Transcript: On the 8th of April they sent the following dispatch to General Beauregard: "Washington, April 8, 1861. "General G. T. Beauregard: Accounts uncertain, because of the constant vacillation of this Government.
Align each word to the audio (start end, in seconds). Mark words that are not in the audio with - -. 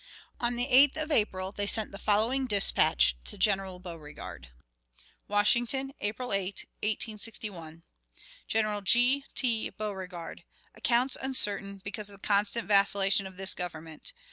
On 0.39 0.55
the 0.55 0.65
8th 0.65 0.97
of 0.97 1.11
April 1.11 1.51
they 1.51 1.67
sent 1.67 1.91
the 1.91 1.99
following 1.99 2.47
dispatch 2.47 3.15
to 3.25 3.37
General 3.37 3.77
Beauregard: 3.77 4.49
"Washington, 5.27 5.93
April 5.99 6.33
8, 6.33 6.65
1861. 6.81 7.83
"General 8.47 8.81
G. 8.81 9.25
T. 9.35 9.69
Beauregard: 9.69 10.43
Accounts 10.73 11.17
uncertain, 11.21 11.81
because 11.83 12.09
of 12.09 12.19
the 12.19 12.27
constant 12.27 12.67
vacillation 12.67 13.27
of 13.27 13.37
this 13.37 13.53
Government. 13.53 14.11